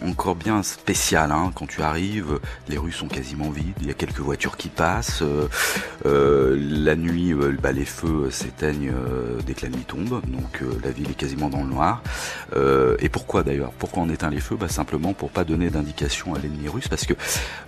encore 0.06 0.36
bien 0.36 0.62
spéciale. 0.62 1.32
Hein. 1.32 1.52
Quand 1.54 1.66
tu 1.66 1.82
arrives, 1.82 2.40
les 2.68 2.78
rues 2.78 2.92
sont 2.92 3.08
quasiment 3.08 3.50
vides. 3.50 3.76
Il 3.80 3.86
y 3.86 3.90
a 3.90 3.94
quelques 3.94 4.20
voitures 4.20 4.56
qui 4.56 4.68
passent. 4.68 5.22
La 6.04 6.96
nuit, 6.96 7.34
bah, 7.62 7.72
les 7.72 7.84
feux 7.84 8.30
s'éteignent 8.30 8.92
dès 9.46 9.54
que 9.54 9.62
la 9.62 9.68
nuit 9.68 9.84
tombe. 9.86 10.20
Donc 10.26 10.62
la 10.82 10.90
ville 10.90 11.10
est 11.10 11.14
quasiment 11.14 11.48
dans 11.48 11.62
le 11.62 11.70
noir. 11.70 12.02
et 12.98 13.08
pourquoi 13.08 13.42
d'ailleurs? 13.42 13.72
Pourquoi 13.78 14.02
on 14.02 14.08
éteint 14.08 14.30
les 14.30 14.40
feux? 14.40 14.56
Bah, 14.56 14.68
Simplement 14.68 15.12
pour 15.12 15.30
pas 15.30 15.44
donner 15.44 15.68
d'indication 15.68 16.34
à 16.34 16.38
l'ennemi 16.38 16.68
russe, 16.68 16.88
parce 16.88 17.04
que 17.04 17.14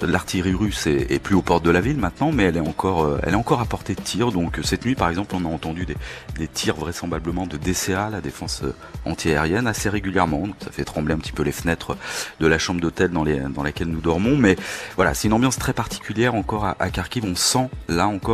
l'artillerie 0.01 0.55
russe 0.55 0.87
est, 0.87 1.23
plus 1.23 1.35
aux 1.35 1.43
portes 1.43 1.65
de 1.65 1.71
la 1.71 1.81
ville 1.81 1.99
maintenant, 1.99 2.33
mais 2.33 2.45
elle 2.45 2.57
est 2.57 2.61
encore, 2.61 3.19
elle 3.23 3.35
est 3.35 3.37
encore 3.37 3.61
à 3.61 3.65
portée 3.65 3.95
de 3.95 4.01
tir. 4.01 4.33
Donc 4.33 4.61
cette 4.63 4.85
nuit, 4.85 4.95
par 4.95 5.09
exemple, 5.09 5.35
on 5.35 5.45
a 5.45 5.49
entendu 5.49 5.87
des, 5.87 6.49
tirs 6.49 6.77
vraisemblablement 6.77 7.47
de 7.47 7.57
DCA, 7.57 8.11
la 8.11 8.21
défense 8.21 8.63
antiaérienne, 9.05 9.67
assez 9.67 9.89
régulièrement. 9.89 10.47
Donc 10.47 10.57
ça 10.61 10.71
fait 10.71 10.85
trembler 10.85 11.15
un 11.15 11.19
petit 11.19 11.33
peu 11.33 11.43
les 11.43 11.53
fenêtres 11.53 11.97
de 12.41 12.47
la 12.47 12.59
chambre 12.59 12.81
d'hôtel 12.81 13.11
dans, 13.11 13.25
laquelle 13.63 13.89
nous 13.89 14.01
dormons. 14.01 14.37
Mais 14.37 14.57
voilà, 14.97 15.15
c'est 15.15 15.29
une 15.29 15.35
ambiance 15.35 15.59
très 15.59 15.73
particulière 15.73 16.35
encore 16.35 16.65
à, 16.65 16.91
Kharkiv. 16.91 17.25
On 17.25 17.37
sent 17.37 17.69
là 17.89 18.07
encore 18.07 18.22
que, 18.23 18.33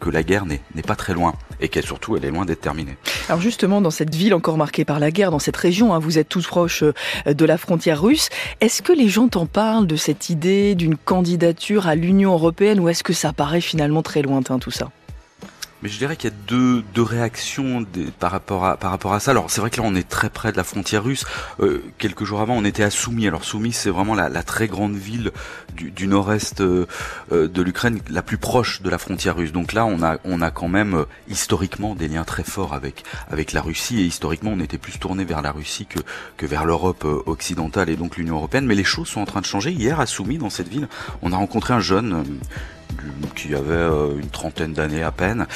que 0.00 0.10
la 0.10 0.22
guerre 0.22 0.46
n'est 0.46 0.82
pas 0.86 0.96
très 0.96 1.14
loin 1.14 1.34
et 1.60 1.68
qu'elle 1.68 1.84
surtout 1.84 2.16
elle 2.16 2.24
est 2.24 2.30
loin 2.30 2.44
d'être 2.44 2.60
terminée. 2.60 2.96
Alors 3.28 3.40
justement 3.40 3.80
dans 3.80 3.90
cette 3.90 4.14
ville 4.14 4.34
encore 4.34 4.56
marquée 4.56 4.84
par 4.84 5.00
la 5.00 5.10
guerre, 5.10 5.30
dans 5.30 5.38
cette 5.38 5.56
région, 5.56 5.92
hein, 5.92 5.98
vous 5.98 6.18
êtes 6.18 6.28
tous 6.28 6.46
proches 6.46 6.82
euh, 6.82 7.34
de 7.34 7.44
la 7.44 7.58
frontière 7.58 8.00
russe. 8.00 8.28
Est-ce 8.60 8.82
que 8.82 8.92
les 8.92 9.08
gens 9.08 9.28
t'en 9.28 9.46
parlent 9.46 9.86
de 9.86 9.96
cette 9.96 10.30
idée 10.30 10.74
d'une 10.74 10.96
candidature 10.96 11.86
à 11.86 11.94
l'Union 11.94 12.32
européenne 12.32 12.80
ou 12.80 12.88
est-ce 12.88 13.02
que 13.02 13.12
ça 13.12 13.32
paraît 13.32 13.60
finalement 13.60 14.02
très 14.02 14.22
lointain 14.22 14.58
tout 14.58 14.70
ça? 14.70 14.90
Mais 15.82 15.88
je 15.88 15.98
dirais 15.98 16.16
qu'il 16.16 16.30
y 16.30 16.32
a 16.32 16.36
deux, 16.46 16.82
deux 16.94 17.02
réactions 17.02 17.86
par 18.18 18.32
rapport 18.32 18.64
à 18.64 18.76
par 18.76 18.90
rapport 18.90 19.12
à 19.12 19.20
ça. 19.20 19.30
Alors 19.30 19.50
c'est 19.50 19.60
vrai 19.60 19.70
que 19.70 19.80
là 19.80 19.86
on 19.86 19.94
est 19.94 20.08
très 20.08 20.30
près 20.30 20.50
de 20.52 20.56
la 20.56 20.64
frontière 20.64 21.04
russe. 21.04 21.24
Euh, 21.60 21.82
quelques 21.98 22.24
jours 22.24 22.40
avant 22.40 22.54
on 22.54 22.64
était 22.64 22.82
à 22.82 22.90
Soumy. 22.90 23.26
Alors 23.28 23.44
Soumy 23.44 23.72
c'est 23.72 23.90
vraiment 23.90 24.14
la, 24.14 24.28
la, 24.28 24.42
très 24.42 24.66
grande 24.66 24.96
ville 24.96 25.30
du, 25.74 25.90
du 25.90 26.08
nord-est 26.08 26.60
euh, 26.60 26.86
euh, 27.32 27.48
de 27.48 27.62
l'Ukraine, 27.62 28.00
la 28.10 28.22
plus 28.22 28.38
proche 28.38 28.82
de 28.82 28.90
la 28.90 28.98
frontière 28.98 29.36
russe. 29.36 29.52
Donc 29.52 29.72
là 29.72 29.86
on 29.86 30.02
a 30.02 30.18
on 30.24 30.40
a 30.40 30.50
quand 30.50 30.68
même 30.68 31.04
historiquement 31.28 31.94
des 31.94 32.08
liens 32.08 32.24
très 32.24 32.44
forts 32.44 32.74
avec 32.74 33.04
avec 33.30 33.52
la 33.52 33.60
Russie 33.60 34.00
et 34.00 34.04
historiquement 34.04 34.50
on 34.52 34.60
était 34.60 34.78
plus 34.78 34.98
tourné 34.98 35.24
vers 35.24 35.42
la 35.42 35.52
Russie 35.52 35.86
que 35.86 36.00
que 36.36 36.46
vers 36.46 36.64
l'Europe 36.64 37.04
occidentale 37.26 37.88
et 37.88 37.96
donc 37.96 38.16
l'Union 38.16 38.36
européenne. 38.36 38.66
Mais 38.66 38.74
les 38.74 38.84
choses 38.84 39.08
sont 39.08 39.20
en 39.20 39.26
train 39.26 39.40
de 39.40 39.46
changer. 39.46 39.70
Hier 39.70 40.00
à 40.00 40.06
Soumy 40.06 40.38
dans 40.38 40.50
cette 40.50 40.68
ville 40.68 40.88
on 41.22 41.32
a 41.32 41.36
rencontré 41.36 41.74
un 41.74 41.80
jeune 41.80 42.24
qui 43.34 43.54
avait 43.54 43.74
euh, 43.74 44.18
une 44.18 44.30
trentaine 44.30 44.72
d'années 44.72 45.02
à 45.02 45.12
peine, 45.12 45.46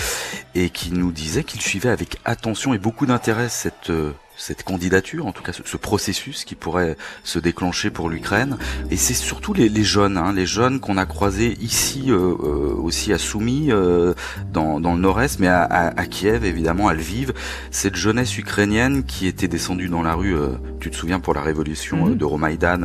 et 0.54 0.70
qui 0.70 0.92
nous 0.92 1.12
disait 1.12 1.44
qu'il 1.44 1.60
suivait 1.60 1.88
avec 1.88 2.18
attention 2.24 2.74
et 2.74 2.78
beaucoup 2.78 3.06
d'intérêt 3.06 3.48
cette 3.48 3.90
euh, 3.90 4.12
cette 4.36 4.62
candidature, 4.62 5.26
en 5.26 5.32
tout 5.32 5.42
cas 5.42 5.52
ce, 5.52 5.76
processus 5.76 6.44
qui 6.44 6.54
pourrait 6.54 6.96
se 7.24 7.38
déclencher 7.38 7.90
pour 7.90 8.08
l'Ukraine. 8.08 8.56
Et 8.90 8.96
c'est 8.96 9.14
surtout 9.14 9.52
les, 9.52 9.68
les, 9.68 9.84
jeunes, 9.84 10.16
hein, 10.16 10.32
les 10.32 10.46
jeunes 10.46 10.80
qu'on 10.80 10.96
a 10.96 11.06
croisés 11.06 11.56
ici 11.60 12.04
euh, 12.08 12.34
euh 12.42 12.74
aussi 12.82 13.12
à 13.12 13.18
Soumy, 13.18 13.70
euh, 13.70 14.14
dans, 14.52 14.80
dans, 14.80 14.94
le 14.94 15.00
nord-est, 15.00 15.38
mais 15.38 15.48
à, 15.48 15.62
à, 15.62 16.00
à, 16.00 16.06
Kiev 16.06 16.44
évidemment, 16.44 16.88
à 16.88 16.94
Lviv. 16.94 17.32
Cette 17.70 17.96
jeunesse 17.96 18.36
ukrainienne 18.38 19.04
qui 19.04 19.26
était 19.26 19.48
descendue 19.48 19.88
dans 19.88 20.02
la 20.02 20.14
rue, 20.14 20.34
euh, 20.34 20.50
tu 20.80 20.90
te 20.90 20.96
souviens, 20.96 21.20
pour 21.20 21.34
la 21.34 21.42
révolution 21.42 22.06
mhm. 22.06 22.16
de 22.16 22.24
Romaïdan 22.24 22.80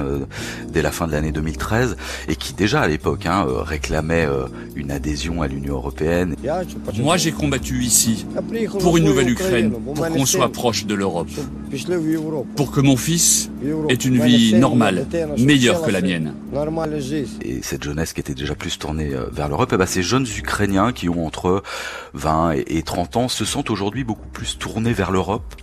dès 0.67 0.81
la 0.81 0.91
fin 0.91 1.07
de 1.07 1.13
l'année 1.13 1.31
2013, 1.31 1.97
et 2.27 2.35
qui 2.35 2.53
déjà 2.53 2.81
à 2.81 2.87
l'époque 2.87 3.25
hein, 3.25 3.45
réclamait 3.47 4.27
une 4.75 4.91
adhésion 4.91 5.41
à 5.41 5.47
l'Union 5.47 5.75
européenne. 5.75 6.35
Moi 6.99 7.17
j'ai 7.17 7.31
combattu 7.31 7.83
ici 7.83 8.25
pour 8.79 8.97
une 8.97 9.05
nouvelle 9.05 9.29
Ukraine, 9.29 9.71
pour 9.71 10.07
qu'on 10.07 10.25
soit 10.25 10.51
proche 10.51 10.85
de 10.85 10.93
l'Europe 10.93 11.29
pour 12.55 12.71
que 12.71 12.79
mon 12.79 12.97
fils 12.97 13.49
ait 13.89 13.93
une 13.93 14.21
vie 14.21 14.55
normale, 14.55 15.05
meilleure 15.37 15.81
que 15.81 15.91
la 15.91 16.01
mienne. 16.01 16.33
Et 17.41 17.61
cette 17.61 17.83
jeunesse 17.83 18.13
qui 18.13 18.21
était 18.21 18.33
déjà 18.33 18.55
plus 18.55 18.77
tournée 18.79 19.13
euh, 19.13 19.25
vers 19.31 19.49
l'Europe, 19.49 19.71
eh 19.73 19.77
ben, 19.77 19.85
ces 19.85 20.03
jeunes 20.03 20.25
Ukrainiens 20.37 20.93
qui 20.93 21.09
ont 21.09 21.25
entre 21.25 21.63
20 22.13 22.53
et 22.67 22.83
30 22.83 23.17
ans 23.17 23.27
se 23.27 23.45
sentent 23.45 23.69
aujourd'hui 23.69 24.03
beaucoup 24.03 24.27
plus 24.27 24.57
tournés 24.57 24.93
vers 24.93 25.11
l'Europe 25.11 25.55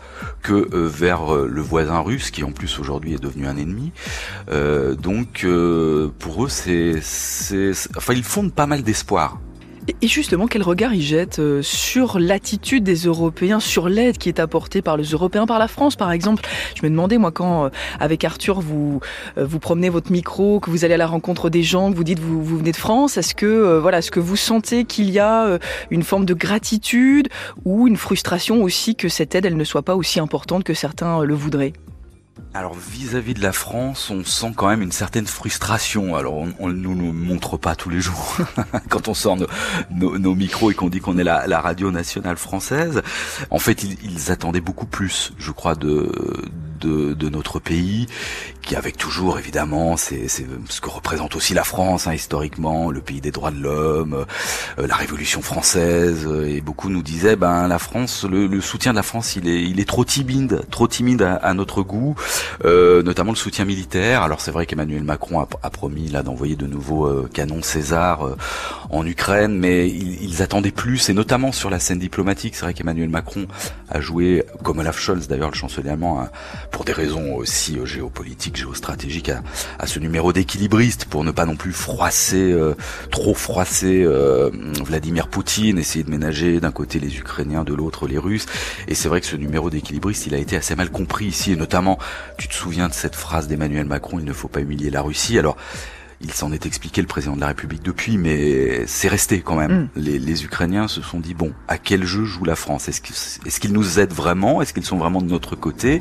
que 0.43 0.53
euh, 0.53 0.89
vers 0.89 1.35
euh, 1.35 1.49
le 1.51 1.63
voisin 1.63 2.01
russe 2.01 2.31
qui 2.31 2.45
en 2.45 2.53
plus 2.53 2.79
aujourd'hui 2.79 3.15
est 3.15 3.23
devenu 3.23 3.47
un 3.47 3.57
ennemi. 3.57 3.93
donc 5.03 5.47
pour 6.19 6.45
eux, 6.45 6.49
c'est, 6.49 7.01
enfin 7.97 8.15
ils 8.15 8.25
fondent 8.25 8.53
pas 8.53 8.67
mal 8.67 8.83
d'espoir 8.83 9.39
et 10.01 10.09
justement, 10.09 10.47
quel 10.47 10.63
regard 10.63 10.95
ils 10.95 11.03
jettent 11.03 11.39
euh, 11.39 11.63
sur 11.63 12.19
l'attitude 12.19 12.85
des 12.85 12.95
Européens, 12.95 13.61
sur 13.61 13.89
l'aide 13.89 14.17
qui 14.17 14.29
est 14.29 14.41
apportée 14.41 14.81
par 14.81 14.97
les 14.97 15.05
Européens, 15.05 15.47
par 15.47 15.59
la 15.59 15.69
France 15.69 15.97
par 15.97 16.11
exemple? 16.13 16.43
Je 16.75 16.83
me 16.85 16.91
demandais, 16.91 17.19
moi, 17.19 17.33
quand 17.33 17.67
euh, 17.67 17.69
avec 18.01 18.25
Arthur, 18.25 18.61
vous, 18.61 19.01
euh, 19.37 19.45
vous 19.45 19.59
promenez 19.59 19.91
votre 19.91 20.11
micro, 20.11 20.61
que 20.61 20.71
vous 20.71 20.85
allez 20.85 20.95
à 20.95 20.99
la 20.99 21.07
rencontre 21.07 21.51
des 21.51 21.63
gens, 21.63 21.91
que 21.91 21.97
vous 21.97 22.05
dites 22.05 22.19
vous, 22.19 22.43
vous 22.43 22.59
venez 22.59 22.73
de 22.73 22.77
France, 22.77 23.19
est-ce 23.19 23.35
que, 23.35 23.79
voilà, 23.79 23.99
est-ce 23.99 24.11
que 24.11 24.21
vous 24.21 24.37
sentez 24.37 24.85
qu'il 24.85 25.11
y 25.11 25.19
a 25.19 25.59
une 25.91 26.03
forme 26.03 26.25
de 26.25 26.35
gratitude 26.35 27.29
ou 27.65 27.87
une 27.87 27.97
frustration 27.97 28.63
aussi 28.63 28.97
que 28.97 29.09
cette 29.09 29.35
aide, 29.35 29.47
elle 29.47 29.57
ne 29.57 29.65
soit 29.65 29.83
pas 29.83 29.97
aussi 29.97 30.21
importante 30.21 30.65
que 30.65 30.75
certains 30.75 31.23
le 31.25 31.35
voudraient? 31.35 31.73
Alors 32.55 32.75
vis-à-vis 32.75 33.35
de 33.35 33.43
la 33.43 33.53
France, 33.53 34.11
on 34.11 34.25
sent 34.25 34.53
quand 34.57 34.69
même 34.69 34.81
une 34.81 34.93
certaine 34.93 35.27
frustration. 35.27 36.15
Alors 36.15 36.35
on, 36.61 36.69
ne 36.69 36.73
nous, 36.73 36.95
nous 36.95 37.13
montre 37.13 37.57
pas 37.57 37.75
tous 37.75 37.91
les 37.91 38.01
jours 38.01 38.39
quand 38.89 39.09
on 39.09 39.15
sort 39.15 39.37
nos, 39.91 40.35
micros 40.35 40.71
et 40.71 40.75
qu'on 40.75 40.89
dit 40.89 41.01
qu'on 41.01 41.19
est 41.19 41.25
la, 41.25 41.61
radio 41.61 41.91
nationale 41.91 42.37
française. 42.37 43.03
En 43.51 43.59
fait, 43.59 43.83
ils 43.83 44.31
attendaient 44.31 44.61
beaucoup 44.61 44.87
plus, 44.87 45.33
je 45.37 45.51
crois, 45.51 45.75
de, 45.75 46.13
de, 46.85 47.15
de 47.15 47.29
notre 47.29 47.59
pays, 47.59 48.07
qui 48.63 48.77
avec 48.77 48.97
toujours 48.97 49.39
évidemment, 49.39 49.97
c'est 49.97 50.29
ce 50.29 50.81
que 50.81 50.89
représente 50.89 51.37
aussi 51.37 51.55
la 51.55 51.65
France 51.65 52.07
hein, 52.07 52.15
historiquement, 52.15 52.91
le 52.91 53.01
pays 53.01 53.21
des 53.21 53.31
droits 53.31 53.51
de 53.51 53.61
l'homme, 53.61 54.25
euh, 54.79 54.87
la 54.87 54.97
Révolution 54.97 55.43
française, 55.43 56.27
et 56.47 56.61
beaucoup 56.61 56.89
nous 56.89 57.03
disaient, 57.03 57.37
ben 57.37 57.69
la 57.69 57.79
France, 57.79 58.25
le, 58.25 58.47
le, 58.47 58.61
soutien 58.61 58.93
de 58.93 58.97
la 58.97 59.03
France, 59.03 59.37
il 59.37 59.49
est, 59.49 59.63
il 59.63 59.81
est 59.81 59.89
trop 59.89 60.05
timide, 60.05 60.63
trop 60.71 60.89
timide 60.89 61.23
à, 61.23 61.35
à 61.35 61.55
notre 61.55 61.83
goût, 61.83 62.15
euh, 62.65 63.03
notamment 63.03 63.33
le 63.33 63.37
soutien 63.37 63.65
militaire. 63.65 64.23
Alors 64.23 64.41
c'est 64.41 64.51
vrai 64.51 64.67
qu'Emmanuel 64.67 65.05
Macron 65.05 65.41
a, 65.41 65.49
a, 65.63 65.71
promis 65.71 66.09
là 66.09 66.23
d'envoyer 66.23 66.57
de 66.57 66.67
nouveaux 66.67 67.07
euh, 67.07 67.29
canons 67.33 67.63
César 67.63 68.27
euh, 68.27 68.37
en 68.91 69.07
Ukraine, 69.07 69.59
mais 69.59 69.89
ils, 69.89 70.23
ils, 70.23 70.43
attendaient 70.43 70.71
plus, 70.71 71.09
et 71.09 71.15
notamment 71.15 71.53
sur 71.53 71.71
la 71.71 71.81
scène 71.81 71.99
diplomatique. 71.99 72.55
C'est 72.55 72.65
vrai 72.65 72.75
qu'Emmanuel 72.75 73.09
Macron 73.09 73.47
a 73.91 74.01
joué, 74.01 74.45
comme 74.63 74.79
Olaf 74.79 74.99
Scholz 74.99 75.29
d'ailleurs, 75.29 75.51
le 75.51 75.57
chancelier 75.57 75.91
allemand, 75.91 76.27
pour 76.75 76.85
des 76.85 76.93
raisons 76.93 77.37
aussi 77.37 77.79
euh, 77.79 77.87
géopolitiques, 77.87 78.57
géostratégiques, 78.57 79.29
à, 79.29 79.45
à 79.79 79.87
ce 79.87 80.01
numéro 80.01 80.33
d'équilibriste, 80.33 81.05
pour 81.05 81.23
ne 81.23 81.31
pas 81.31 81.47
non 81.47 81.55
plus 81.55 81.73
froisser, 81.73 82.51
euh, 82.51 82.75
trop 83.13 83.33
froisser 83.33 84.03
euh, 84.03 84.51
Vladimir 84.85 85.29
Poutine, 85.29 85.79
essayer 85.79 86.05
de 86.05 86.11
ménager 86.11 86.59
d'un 86.59 86.73
côté 86.73 86.99
les 86.99 87.17
Ukrainiens, 87.17 87.63
de 87.63 87.73
l'autre 87.75 88.09
les 88.09 88.19
Russes. 88.19 88.47
Et 88.89 88.97
c'est 88.97 89.09
vrai 89.09 89.21
que 89.21 89.27
ce 89.29 89.37
numéro 89.37 89.71
d'équilibriste, 89.71 90.27
il 90.27 90.35
a 90.35 90.39
été 90.39 90.57
assez 90.57 90.75
mal 90.75 90.91
compris 90.91 91.27
ici, 91.27 91.53
et 91.53 91.57
notamment, 91.57 91.97
tu 92.39 92.49
te 92.49 92.55
souviens 92.55 92.89
de 92.89 92.95
cette 92.95 93.15
phrase 93.15 93.47
d'Emmanuel 93.47 93.87
Macron, 93.87 94.19
il 94.19 94.25
ne 94.25 94.33
faut 94.33 94.49
pas 94.49 94.61
humilier 94.61 94.91
la 94.91 95.01
Russie. 95.01 95.39
Alors, 95.39 95.57
il 96.25 96.33
s'en 96.33 96.53
est 96.53 96.67
expliqué 96.67 97.03
le 97.03 97.07
président 97.07 97.37
de 97.37 97.41
la 97.41 97.49
République 97.49 97.83
depuis, 97.83 98.17
mais 98.17 98.87
c'est 98.87 99.09
resté 99.09 99.41
quand 99.41 99.57
même. 99.57 99.83
Mm. 99.83 99.89
Les, 99.97 100.45
Ukrainiens 100.45 100.89
se 100.89 101.03
sont 101.03 101.21
dit 101.21 101.35
bon, 101.35 101.53
à 101.69 101.79
quel 101.79 102.05
jeu 102.05 102.25
joue 102.25 102.45
la 102.45 102.57
France? 102.57 102.89
Est-ce 102.89 103.61
qu'ils 103.61 103.73
nous 103.73 104.01
aident 104.01 104.13
vraiment? 104.13 104.63
Est-ce 104.63 104.73
qu'ils 104.73 104.85
sont 104.85 104.97
vraiment 104.97 105.21
de 105.21 105.29
notre 105.29 105.55
côté? 105.55 106.01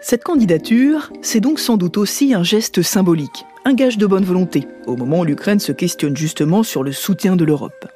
Cette 0.00 0.24
candidature, 0.24 1.12
c'est 1.22 1.40
donc 1.40 1.60
sans 1.60 1.76
doute 1.76 1.96
aussi 1.96 2.34
un 2.34 2.42
geste 2.42 2.82
symbolique, 2.82 3.44
un 3.64 3.74
gage 3.74 3.98
de 3.98 4.06
bonne 4.06 4.24
volonté, 4.24 4.66
au 4.86 4.96
moment 4.96 5.20
où 5.20 5.24
l'Ukraine 5.24 5.60
se 5.60 5.72
questionne 5.72 6.16
justement 6.16 6.62
sur 6.62 6.82
le 6.82 6.92
soutien 6.92 7.36
de 7.36 7.44
l'Europe. 7.44 7.91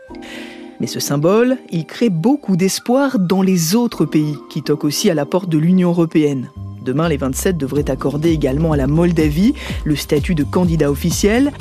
Mais 0.80 0.86
ce 0.86 1.00
symbole, 1.00 1.56
il 1.70 1.86
crée 1.86 2.10
beaucoup 2.10 2.56
d'espoir 2.56 3.18
dans 3.18 3.40
les 3.40 3.74
autres 3.74 4.04
pays 4.04 4.36
qui 4.50 4.62
toquent 4.62 4.84
aussi 4.84 5.10
à 5.10 5.14
la 5.14 5.24
porte 5.24 5.48
de 5.48 5.58
l'Union 5.58 5.90
européenne. 5.90 6.50
Demain, 6.82 7.08
les 7.08 7.16
27 7.16 7.56
devraient 7.56 7.90
accorder 7.90 8.30
également 8.30 8.72
à 8.72 8.76
la 8.76 8.86
Moldavie 8.86 9.54
le 9.84 9.96
statut 9.96 10.34
de 10.34 10.44
candidat 10.44 10.90
officiel. 10.90 11.52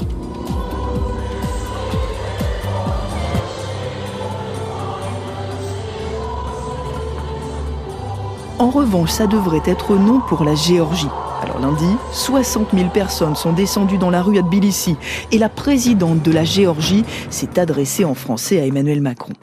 En 8.60 8.70
revanche, 8.70 9.12
ça 9.12 9.28
devrait 9.28 9.64
être 9.66 9.96
non 9.96 10.20
pour 10.28 10.44
la 10.44 10.56
Géorgie. 10.56 11.08
Alors 11.42 11.60
lundi, 11.60 11.98
60 12.14 12.70
000 12.74 12.90
personnes 12.90 13.36
sont 13.36 13.54
descendues 13.54 13.98
dans 13.98 14.10
la 14.10 14.22
rue 14.22 14.38
à 14.38 14.42
Tbilissi 14.42 14.96
et 15.32 15.38
la 15.38 15.50
présidente 15.50 16.22
de 16.22 16.32
la 16.32 16.44
Géorgie 16.44 17.04
s'est 17.30 17.60
adressée 17.60 18.06
en 18.06 18.14
français 18.14 18.60
à 18.60 18.66
Emmanuel 18.66 19.02
Macron. 19.02 19.34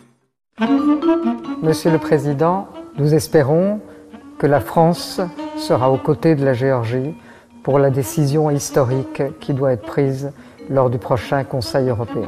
Monsieur 1.63 1.91
le 1.91 1.99
Président, 1.99 2.69
nous 2.99 3.15
espérons 3.15 3.81
que 4.39 4.47
la 4.47 4.61
France 4.61 5.21
sera 5.57 5.91
aux 5.93 5.99
côtés 5.99 6.35
de 6.35 6.45
la 6.45 6.55
Géorgie 6.55 7.15
pour 7.63 7.79
la 7.79 7.91
décision 7.91 8.51
historique 8.51 9.23
qui 9.41 9.55
doit 9.55 9.73
être 9.73 9.87
prise 9.87 10.33
lors 10.69 10.91
du 10.91 10.99
prochain 10.99 11.45
Conseil 11.45 11.89
européen. 11.89 12.27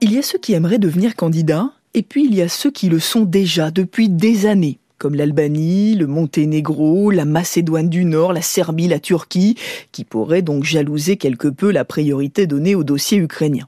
Il 0.00 0.12
y 0.12 0.18
a 0.18 0.22
ceux 0.22 0.38
qui 0.38 0.54
aimeraient 0.54 0.78
devenir 0.78 1.14
candidats 1.16 1.70
et 1.94 2.02
puis 2.02 2.24
il 2.24 2.34
y 2.34 2.42
a 2.42 2.48
ceux 2.48 2.70
qui 2.70 2.88
le 2.88 2.98
sont 2.98 3.22
déjà 3.22 3.70
depuis 3.70 4.08
des 4.08 4.46
années 4.46 4.78
comme 5.02 5.16
l'Albanie, 5.16 5.96
le 5.96 6.06
Monténégro, 6.06 7.10
la 7.10 7.24
Macédoine 7.24 7.88
du 7.88 8.04
Nord, 8.04 8.32
la 8.32 8.40
Serbie, 8.40 8.86
la 8.86 9.00
Turquie, 9.00 9.56
qui 9.90 10.04
pourraient 10.04 10.42
donc 10.42 10.62
jalouser 10.62 11.16
quelque 11.16 11.48
peu 11.48 11.72
la 11.72 11.84
priorité 11.84 12.46
donnée 12.46 12.76
au 12.76 12.84
dossier 12.84 13.18
ukrainien. 13.18 13.66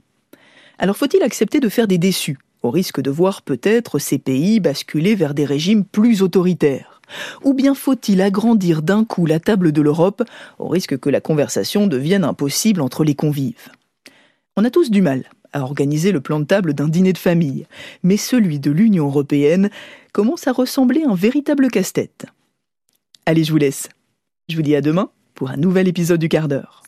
Alors 0.78 0.96
faut-il 0.96 1.24
accepter 1.24 1.58
de 1.58 1.68
faire 1.68 1.88
des 1.88 1.98
déçus, 1.98 2.38
au 2.62 2.70
risque 2.70 3.00
de 3.00 3.10
voir 3.10 3.42
peut-être 3.42 3.98
ces 3.98 4.18
pays 4.18 4.60
basculer 4.60 5.16
vers 5.16 5.34
des 5.34 5.44
régimes 5.44 5.84
plus 5.84 6.22
autoritaires? 6.22 7.02
Ou 7.42 7.52
bien 7.52 7.74
faut-il 7.74 8.22
agrandir 8.22 8.80
d'un 8.82 9.04
coup 9.04 9.26
la 9.26 9.40
table 9.40 9.72
de 9.72 9.82
l'Europe, 9.82 10.22
au 10.60 10.68
risque 10.68 10.96
que 11.00 11.10
la 11.10 11.20
conversation 11.20 11.88
devienne 11.88 12.22
impossible 12.22 12.80
entre 12.80 13.02
les 13.02 13.16
convives? 13.16 13.72
On 14.56 14.64
a 14.64 14.70
tous 14.70 14.88
du 14.88 15.02
mal 15.02 15.24
à 15.54 15.62
organiser 15.62 16.12
le 16.12 16.20
plan 16.20 16.40
de 16.40 16.44
table 16.44 16.74
d'un 16.74 16.88
dîner 16.88 17.14
de 17.14 17.18
famille, 17.18 17.66
mais 18.02 18.18
celui 18.18 18.58
de 18.58 18.70
l'Union 18.70 19.06
européenne 19.06 19.70
commence 20.12 20.46
à 20.46 20.52
ressembler 20.52 21.04
à 21.04 21.10
un 21.10 21.14
véritable 21.14 21.70
casse-tête. 21.70 22.26
Allez, 23.24 23.44
je 23.44 23.52
vous 23.52 23.58
laisse. 23.58 23.88
Je 24.50 24.56
vous 24.56 24.62
dis 24.62 24.76
à 24.76 24.82
demain 24.82 25.10
pour 25.34 25.50
un 25.50 25.56
nouvel 25.56 25.88
épisode 25.88 26.20
du 26.20 26.28
quart 26.28 26.48
d'heure. 26.48 26.82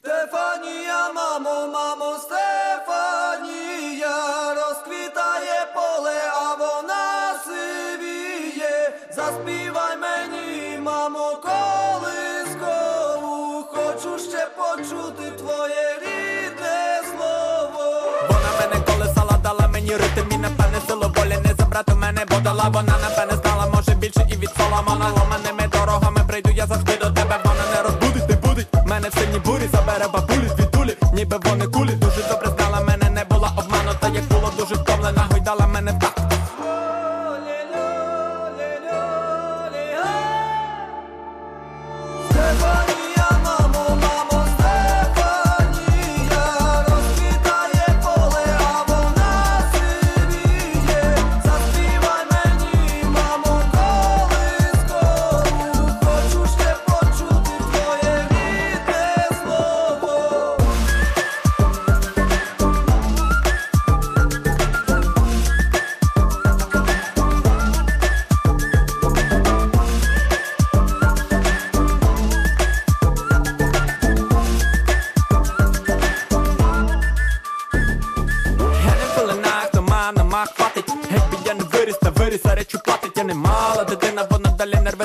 Брат 19.98 21.58
забрати 21.58 21.94
мене 21.94 22.24
бо 22.30 22.36
дала 22.36 22.68
вона 22.68 22.94
напевне 23.02 23.36
знала, 23.42 23.66
може 23.74 23.94
більше 23.94 24.26
і 24.32 24.36
від 24.36 24.50
соломона. 24.58 25.08
Ломаними 25.08 25.68
дорогами 25.72 26.20
прийду, 26.28 26.50
я 26.50 26.66
завжди 26.66 26.96
до 26.96 27.10
тебе, 27.10 27.38
вона 27.44 27.64
не 27.74 27.82
розбудить, 27.82 28.28
не 28.28 28.36
будить. 28.36 28.66
Мене 28.86 29.08
в 29.08 29.14
сильній 29.14 29.38
бурі 29.38 29.68
забере 29.72 30.08
бабулі 30.12 30.50
від 30.58 30.70
дулі, 30.70 30.96
ніби 31.12 31.38
вони 31.44 31.66
кулі 31.66 31.92
Дуже 31.92 32.22
добре 32.28 32.48
знала, 32.58 32.80
мене 32.80 33.10
не 33.10 33.24
була 33.24 33.52
обманута, 33.56 34.08
як 34.08 34.24
було 34.24 34.52
дуже 34.58 34.74
втомлена, 34.74 35.26
гойдала 35.30 35.66
мене 35.66 35.92
в 35.92 36.15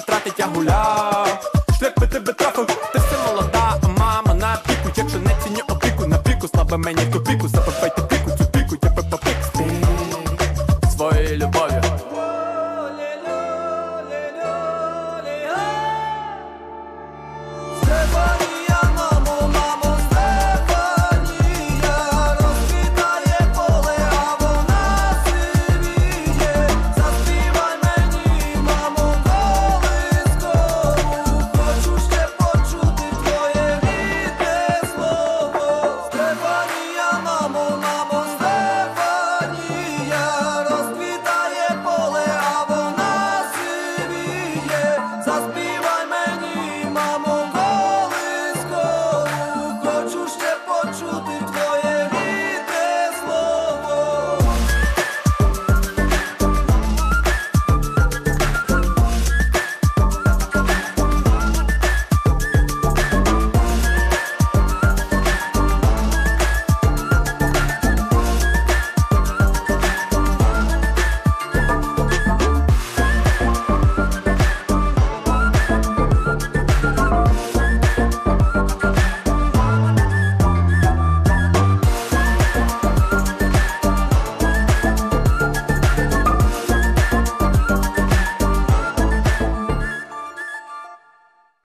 тратить 0.01 0.39